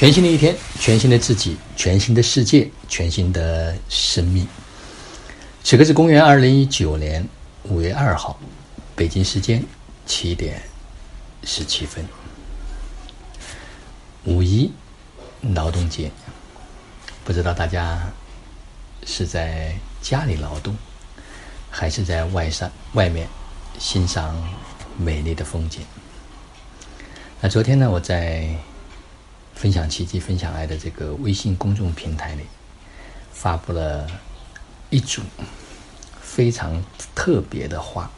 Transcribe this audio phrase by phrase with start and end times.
[0.00, 4.48] 全新的一天，全新的自己，全新的世界，全新的生命。
[5.62, 7.28] 此刻是公元二零一九年
[7.64, 8.40] 五月二号，
[8.96, 9.62] 北京时间
[10.06, 10.62] 七点
[11.44, 12.02] 十七分。
[14.24, 14.72] 五一
[15.42, 16.10] 劳动节，
[17.22, 18.10] 不知道大家
[19.04, 20.74] 是在家里劳动，
[21.68, 23.28] 还是在外上外面
[23.78, 24.34] 欣赏
[24.96, 25.82] 美丽的风景？
[27.42, 28.48] 那昨天呢，我在。
[29.60, 32.44] 分享奇迹、分享爱的这个微信公众平台里，
[33.30, 34.10] 发布了
[34.88, 35.20] 一组
[36.18, 36.82] 非常
[37.14, 38.10] 特别的话。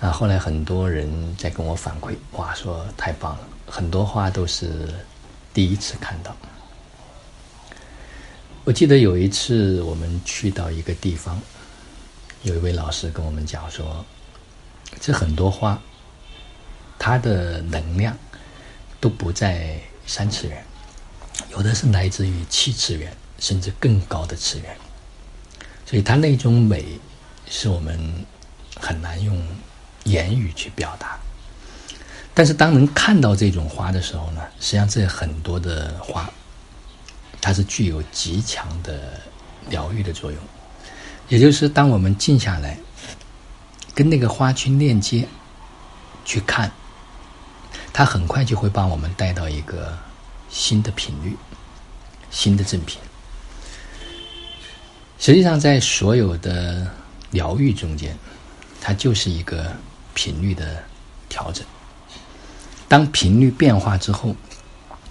[0.00, 4.94] 啊，后来很多人在跟我反馈，哇，说太棒了，很多话都是
[5.52, 6.36] 第一次看到。
[8.62, 11.42] 我记得有一次我们去到一个地方，
[12.44, 14.04] 有一位老师跟我们讲说，
[15.00, 15.76] 这很多花，
[16.96, 18.16] 它的能量
[19.00, 19.80] 都不在。
[20.06, 20.64] 三次元，
[21.50, 24.76] 有的是来自于七次元，甚至更高的次元。
[25.86, 26.84] 所以它那种美，
[27.48, 28.24] 是我们
[28.80, 29.40] 很难用
[30.04, 31.18] 言语去表达。
[32.34, 36.30] 但是当能看到这种花的时候呢，实际上这很多的花，
[37.40, 39.20] 它是具有极强的
[39.68, 40.40] 疗愈的作用。
[41.28, 42.78] 也就是当我们静下来，
[43.94, 45.28] 跟那个花去链接，
[46.24, 46.72] 去看。
[47.92, 49.96] 它很快就会把我们带到一个
[50.48, 51.36] 新的频率、
[52.30, 52.98] 新的正频。
[55.18, 56.90] 实际上，在所有的
[57.32, 58.16] 疗愈中间，
[58.80, 59.70] 它就是一个
[60.14, 60.82] 频率的
[61.28, 61.64] 调整。
[62.88, 64.34] 当频率变化之后，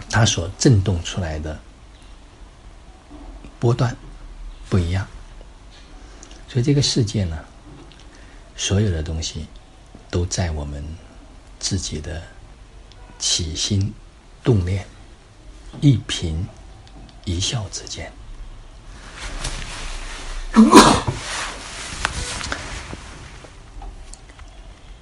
[0.10, 1.60] 它所震动出来的
[3.60, 3.96] 波段
[4.70, 5.08] 不一样。
[6.50, 7.38] 所以，这个世界呢，
[8.58, 9.46] 所有的东西
[10.10, 10.84] 都在我们
[11.60, 12.22] 自己的。
[13.22, 13.94] 起心
[14.44, 14.84] 动念，
[15.80, 16.36] 一颦
[17.24, 18.12] 一笑之间，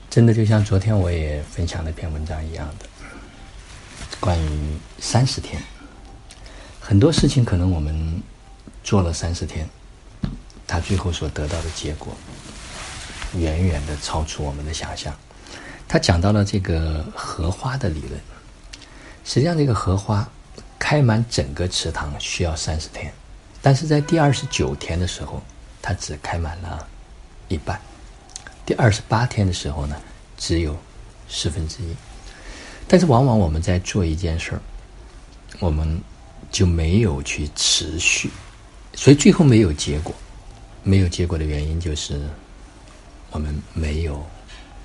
[0.10, 2.86] 真的就像昨天我也分享那篇文章一样的，
[4.20, 5.64] 关于三十天，
[6.82, 8.22] 很多事情可能我们
[8.84, 9.70] 做了三十天，
[10.68, 12.14] 他最后所得到的结果，
[13.34, 15.18] 远远的超出我们的想象。
[15.90, 18.12] 他讲到了这个荷花的理论。
[19.26, 20.28] 实际上，这个荷花
[20.78, 23.12] 开满整个池塘需要三十天，
[23.60, 25.42] 但是在第二十九天的时候，
[25.82, 26.88] 它只开满了
[27.48, 27.76] 一半；
[28.68, 29.96] 第二十八天的时候呢，
[30.38, 30.78] 只有
[31.28, 31.96] 四分之一。
[32.88, 34.62] 但是，往往我们在做一件事儿，
[35.60, 36.00] 我们
[36.52, 38.30] 就没有去持续，
[38.94, 40.14] 所以最后没有结果。
[40.82, 42.22] 没有结果的原因就是
[43.32, 44.26] 我们没有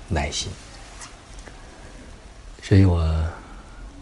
[0.09, 0.51] 耐心。
[2.67, 3.07] 所以我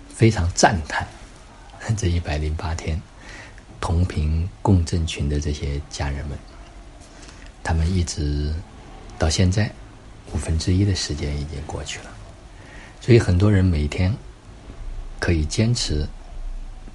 [0.08, 1.06] 非常赞叹
[1.98, 2.98] 这一百零八天
[3.82, 6.38] 同频共振群的这些家人们，
[7.62, 8.54] 他们一直
[9.20, 9.70] 到现在
[10.32, 12.06] 五分之一的时间已经过去了，
[13.02, 14.16] 所以很多人每天
[15.20, 16.08] 可以坚持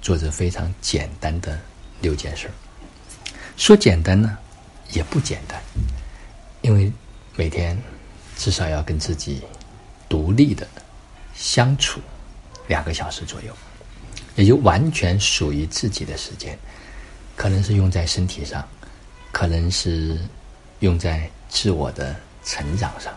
[0.01, 1.59] 做着非常简单的
[2.01, 2.53] 六件事儿。
[3.57, 4.35] 说简单呢，
[4.89, 5.61] 也不简单，
[6.63, 6.91] 因为
[7.35, 7.79] 每天
[8.35, 9.43] 至少要跟自己
[10.09, 10.67] 独立的。
[11.39, 12.01] 相处
[12.67, 13.55] 两个小时左右，
[14.35, 16.59] 也就完全属于自己的时间，
[17.37, 18.67] 可能是用在身体上，
[19.31, 20.19] 可能是
[20.81, 22.13] 用在自我的
[22.43, 23.13] 成长上。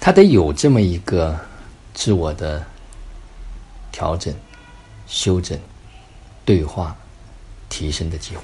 [0.00, 1.38] 他得有这么一个
[1.92, 2.64] 自我的
[3.92, 4.34] 调整、
[5.06, 5.58] 修整、
[6.42, 6.96] 对话、
[7.68, 8.42] 提升的机会。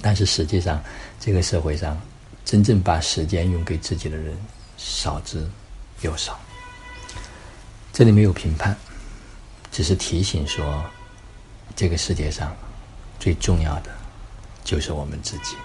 [0.00, 0.82] 但是实际上，
[1.20, 2.00] 这个社会上
[2.46, 4.34] 真正把时间用给自己的人
[4.78, 5.46] 少之
[6.00, 6.40] 又少。
[7.98, 8.76] 这里没有评判，
[9.72, 10.84] 只是提醒说，
[11.74, 12.56] 这个世界上
[13.18, 13.90] 最重要的
[14.62, 15.56] 就是我们自己。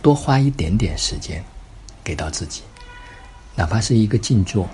[0.00, 1.44] 多花一点点时间
[2.04, 2.62] 给到自己，
[3.56, 4.70] 哪怕是一个静坐，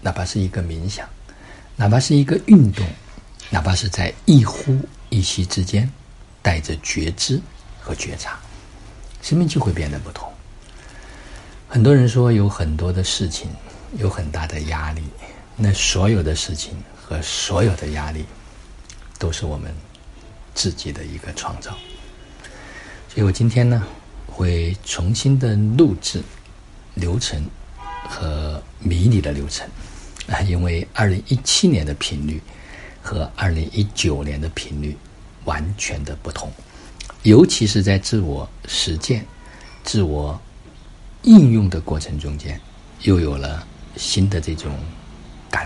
[0.00, 1.08] 哪怕是一个冥想，
[1.76, 2.84] 哪怕是一个运动，
[3.48, 4.76] 哪怕是在一呼
[5.10, 5.88] 一吸之间
[6.42, 7.40] 带着觉知
[7.80, 8.36] 和觉察，
[9.22, 10.28] 生命就会变得不同。
[11.68, 13.48] 很多人说有很多的事情，
[13.98, 15.04] 有很大的压力。
[15.60, 18.24] 那所有的事情和所有的压力，
[19.18, 19.74] 都是我们
[20.54, 21.72] 自己的一个创造。
[23.08, 23.82] 所以我今天呢，
[24.28, 26.22] 会重新的录制
[26.94, 27.44] 流程
[28.08, 29.68] 和迷你的流程
[30.28, 32.40] 啊，因为二零一七年的频率
[33.02, 34.96] 和二零一九年的频率
[35.44, 36.52] 完全的不同，
[37.24, 39.26] 尤其是在自我实践、
[39.82, 40.40] 自我
[41.22, 42.60] 应用的过程中间，
[43.02, 43.66] 又有了
[43.96, 44.72] 新的这种。